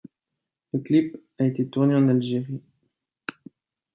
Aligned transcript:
Le 0.73 0.79
clip 0.79 1.15
a 1.37 1.45
été 1.45 1.67
tourné 1.69 1.93
en 1.93 2.09
Algérie. 2.09 2.63